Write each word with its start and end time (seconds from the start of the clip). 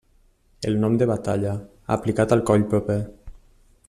El 0.69 0.77
nom 0.83 0.95
de 1.01 1.07
Batalla, 1.11 1.53
aplicat 1.99 2.35
al 2.37 2.43
coll 2.51 2.65
proper. 2.73 2.99